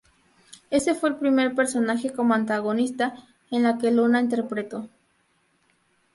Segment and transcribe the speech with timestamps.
[0.71, 3.13] Ese fue el primer personaje como antagonista
[3.51, 4.89] en la que Luna interpretó.